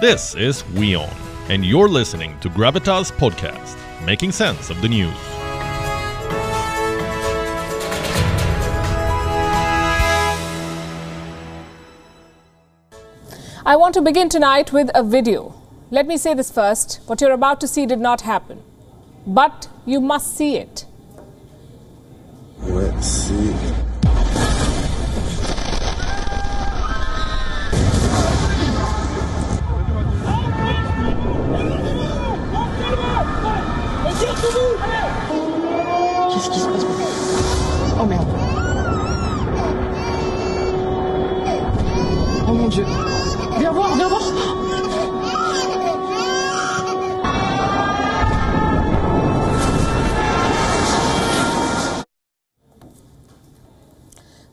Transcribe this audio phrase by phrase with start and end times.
[0.00, 1.08] This is WION,
[1.48, 5.14] and you're listening to Gravitas Podcast, making sense of the news.
[13.64, 15.54] I want to begin tonight with a video.
[15.92, 18.64] Let me say this first what you're about to see did not happen,
[19.24, 20.86] but you must see it.
[22.58, 23.54] Let's see.
[36.44, 36.84] Qu'est-ce qui se passe
[37.98, 38.26] Oh merde.
[42.46, 42.84] Oh mon dieu.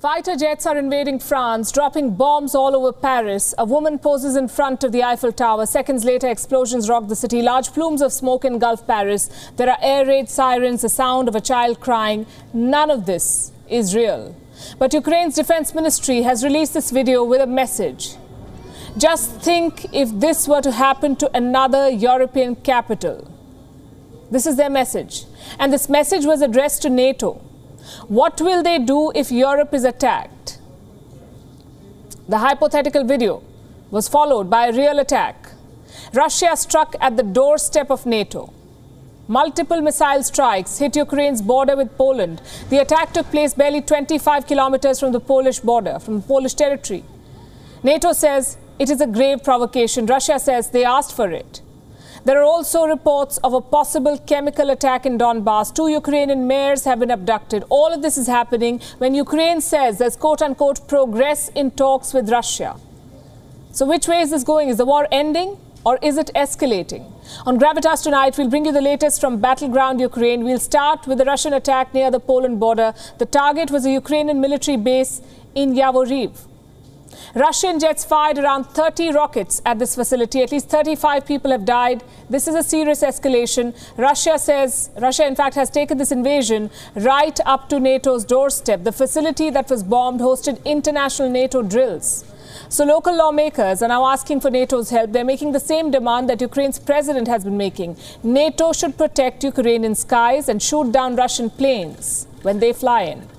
[0.00, 3.52] Fighter jets are invading France, dropping bombs all over Paris.
[3.58, 5.66] A woman poses in front of the Eiffel Tower.
[5.66, 7.42] Seconds later, explosions rock the city.
[7.42, 9.28] Large plumes of smoke engulf Paris.
[9.56, 12.26] There are air raid sirens, the sound of a child crying.
[12.52, 14.36] None of this is real.
[14.78, 18.14] But Ukraine's defense ministry has released this video with a message.
[18.96, 23.28] Just think if this were to happen to another European capital.
[24.30, 25.24] This is their message.
[25.58, 27.47] And this message was addressed to NATO.
[28.08, 30.58] What will they do if Europe is attacked?
[32.28, 33.42] The hypothetical video
[33.90, 35.52] was followed by a real attack.
[36.12, 38.52] Russia struck at the doorstep of NATO.
[39.26, 42.40] Multiple missile strikes hit Ukraine's border with Poland.
[42.70, 47.04] The attack took place barely 25 kilometers from the Polish border, from Polish territory.
[47.82, 50.06] NATO says it is a grave provocation.
[50.06, 51.60] Russia says they asked for it.
[52.28, 55.74] There are also reports of a possible chemical attack in Donbass.
[55.74, 57.64] Two Ukrainian mayors have been abducted.
[57.70, 62.28] All of this is happening when Ukraine says there's quote unquote progress in talks with
[62.28, 62.76] Russia.
[63.72, 64.68] So, which way is this going?
[64.68, 65.56] Is the war ending
[65.86, 67.10] or is it escalating?
[67.46, 70.44] On Gravitas tonight, we'll bring you the latest from battleground Ukraine.
[70.44, 72.92] We'll start with the Russian attack near the Poland border.
[73.16, 75.22] The target was a Ukrainian military base
[75.54, 76.47] in Yavoriv.
[77.34, 80.42] Russian jets fired around 30 rockets at this facility.
[80.42, 82.02] At least 35 people have died.
[82.30, 83.74] This is a serious escalation.
[83.96, 88.84] Russia says, Russia in fact has taken this invasion right up to NATO's doorstep.
[88.84, 92.24] The facility that was bombed hosted international NATO drills.
[92.68, 95.12] So local lawmakers are now asking for NATO's help.
[95.12, 97.96] They're making the same demand that Ukraine's president has been making.
[98.22, 103.37] NATO should protect Ukrainian skies and shoot down Russian planes when they fly in.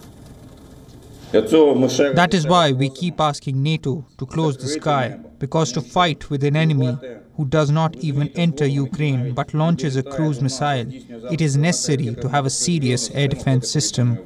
[1.32, 6.44] That is why we keep asking NATO to close the sky, because to fight with
[6.44, 6.98] an enemy
[7.36, 10.88] who does not even enter Ukraine but launches a cruise missile,
[11.32, 14.18] it is necessary to have a serious air defense system.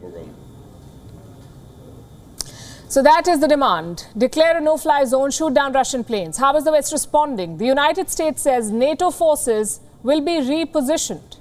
[2.88, 4.06] So that is the demand.
[4.18, 6.38] Declare a no fly zone, shoot down Russian planes.
[6.38, 7.58] How is the West responding?
[7.58, 11.38] The United States says NATO forces will be repositioned.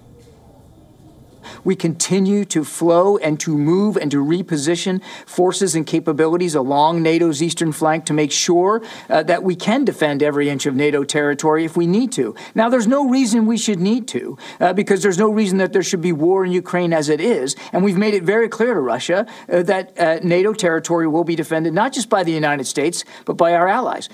[1.65, 7.43] We continue to flow and to move and to reposition forces and capabilities along NATO's
[7.43, 11.65] eastern flank to make sure uh, that we can defend every inch of NATO territory
[11.65, 12.35] if we need to.
[12.55, 15.83] Now, there's no reason we should need to, uh, because there's no reason that there
[15.83, 17.55] should be war in Ukraine as it is.
[17.73, 21.37] And we've made it very clear to Russia uh, that uh, NATO territory will be
[21.37, 24.09] defended not just by the United States, but by our allies.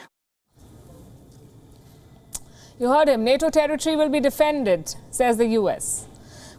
[2.79, 3.25] You heard him.
[3.25, 6.08] NATO territory will be defended, says the U.S.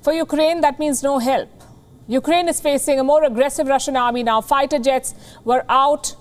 [0.10, 1.50] For Ukraine, that means no help.
[2.08, 4.42] Ukraine is facing a more aggressive Russian army now.
[4.42, 5.14] Fighter jets
[5.46, 6.16] were out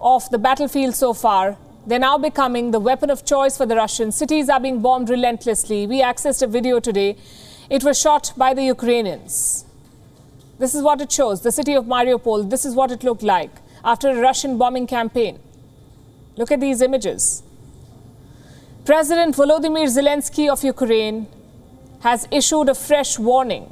[0.00, 1.56] of the battlefield so far.
[1.86, 4.16] They're now becoming the weapon of choice for the Russians.
[4.16, 5.86] Cities are being bombed relentlessly.
[5.86, 7.16] We accessed a video today.
[7.70, 9.64] It was shot by the Ukrainians.
[10.58, 12.50] This is what it shows the city of Mariupol.
[12.50, 13.52] This is what it looked like
[13.84, 15.38] after a Russian bombing campaign.
[16.36, 17.44] Look at these images.
[18.84, 21.28] President Volodymyr Zelensky of Ukraine
[22.01, 23.65] has issued a fresh warning.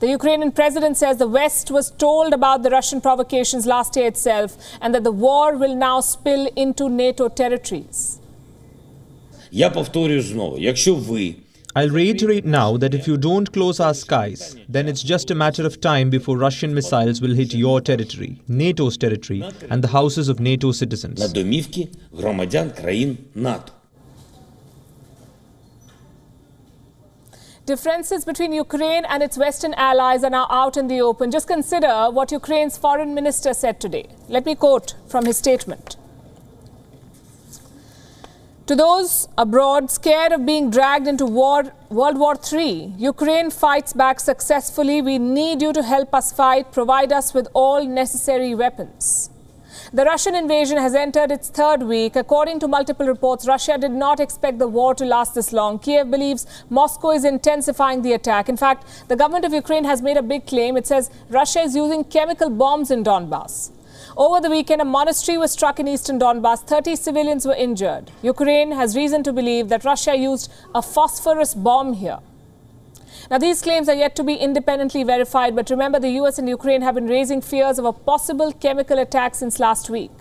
[0.00, 4.56] The Ukrainian president says the West was told about the Russian provocations last year itself
[4.82, 8.18] and that the war will now spill into NATO territories.
[9.50, 11.34] Я повторюю знову, якщо ви
[11.79, 15.65] I'll reiterate now that if you don't close our skies, then it's just a matter
[15.65, 20.41] of time before Russian missiles will hit your territory, NATO's territory, and the houses of
[20.41, 21.21] NATO citizens.
[27.65, 31.31] Differences between Ukraine and its Western allies are now out in the open.
[31.31, 34.07] Just consider what Ukraine's foreign minister said today.
[34.27, 35.95] Let me quote from his statement.
[38.69, 44.19] To those abroad scared of being dragged into war, World War III, Ukraine fights back
[44.19, 45.01] successfully.
[45.01, 49.31] We need you to help us fight, provide us with all necessary weapons.
[49.91, 52.15] The Russian invasion has entered its third week.
[52.15, 55.79] According to multiple reports, Russia did not expect the war to last this long.
[55.79, 58.49] Kiev believes Moscow is intensifying the attack.
[58.49, 60.77] In fact, the government of Ukraine has made a big claim.
[60.77, 63.71] It says Russia is using chemical bombs in Donbass.
[64.19, 66.67] Over the weekend, a monastery was struck in eastern Donbass.
[66.67, 68.11] 30 civilians were injured.
[68.21, 72.19] Ukraine has reason to believe that Russia used a phosphorus bomb here.
[73.31, 76.81] Now, these claims are yet to be independently verified, but remember, the US and Ukraine
[76.81, 80.11] have been raising fears of a possible chemical attack since last week.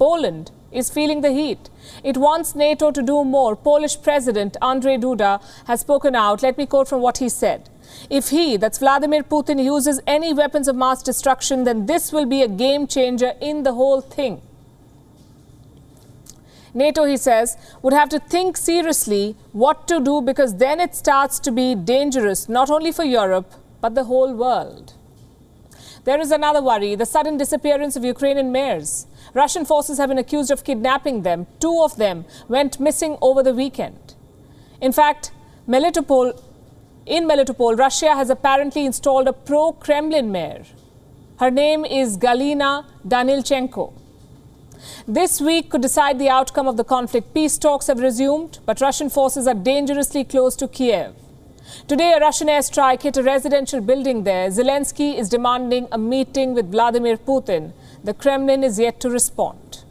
[0.00, 1.70] Poland is feeling the heat.
[2.02, 3.54] It wants NATO to do more.
[3.54, 6.42] Polish President Andrzej Duda has spoken out.
[6.42, 7.68] Let me quote from what he said.
[8.10, 12.42] If he, that's Vladimir Putin, uses any weapons of mass destruction, then this will be
[12.42, 14.42] a game changer in the whole thing.
[16.74, 21.38] NATO, he says, would have to think seriously what to do because then it starts
[21.40, 24.94] to be dangerous not only for Europe but the whole world.
[26.04, 29.06] There is another worry the sudden disappearance of Ukrainian mayors.
[29.34, 31.46] Russian forces have been accused of kidnapping them.
[31.60, 34.14] Two of them went missing over the weekend.
[34.80, 35.30] In fact,
[35.68, 36.42] Melitopol,
[37.06, 40.64] in Melitopol, Russia has apparently installed a pro Kremlin mayor.
[41.40, 43.92] Her name is Galina Danilchenko.
[45.06, 47.34] This week could decide the outcome of the conflict.
[47.34, 51.14] Peace talks have resumed, but Russian forces are dangerously close to Kiev.
[51.88, 54.48] Today, a Russian airstrike hit a residential building there.
[54.48, 57.72] Zelensky is demanding a meeting with Vladimir Putin.
[58.04, 59.81] The Kremlin is yet to respond.